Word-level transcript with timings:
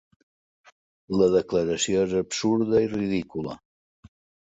La 1.19 1.27
declaració 1.35 2.07
és 2.09 2.17
absurda 2.25 2.85
i 2.89 2.93
ridícula. 2.99 3.59